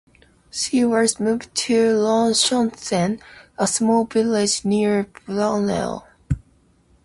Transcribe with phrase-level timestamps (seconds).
[0.49, 3.21] She was moved to Ranshofen,
[3.59, 6.07] a small village near Braunau.